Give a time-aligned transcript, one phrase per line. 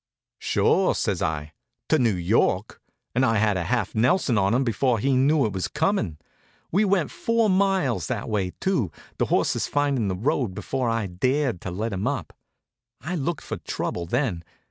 [0.39, 1.53] "Sure," says I,
[1.89, 2.81] "to New York,"
[3.13, 6.17] and I had a half Nelson on him before he knew it was coming.
[6.71, 11.63] We went four miles that way, too, the horses finding the road, before I dared
[11.67, 12.33] let him up.
[12.99, 14.43] I looked for trouble then.